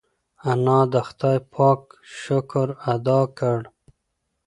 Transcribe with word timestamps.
انا 0.51 0.79
د 0.93 0.95
خدای 1.07 1.37
پاک 1.53 1.81
شکر 2.21 2.67
ادا 2.93 3.21
کړ. 3.37 3.59